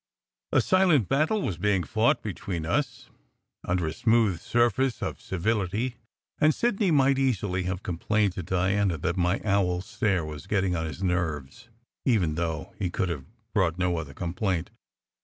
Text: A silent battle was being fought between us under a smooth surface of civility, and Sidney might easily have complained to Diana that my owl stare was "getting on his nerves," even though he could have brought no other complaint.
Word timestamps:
A 0.51 0.61
silent 0.61 1.07
battle 1.07 1.43
was 1.43 1.59
being 1.59 1.83
fought 1.83 2.23
between 2.23 2.65
us 2.65 3.11
under 3.63 3.85
a 3.85 3.93
smooth 3.93 4.39
surface 4.41 4.99
of 5.03 5.21
civility, 5.21 5.97
and 6.39 6.55
Sidney 6.55 6.89
might 6.89 7.19
easily 7.19 7.65
have 7.65 7.83
complained 7.83 8.33
to 8.33 8.41
Diana 8.41 8.97
that 8.97 9.15
my 9.15 9.39
owl 9.45 9.79
stare 9.81 10.25
was 10.25 10.47
"getting 10.47 10.75
on 10.75 10.87
his 10.87 11.03
nerves," 11.03 11.69
even 12.03 12.33
though 12.33 12.73
he 12.79 12.89
could 12.89 13.09
have 13.09 13.25
brought 13.53 13.77
no 13.77 13.97
other 13.97 14.15
complaint. 14.15 14.71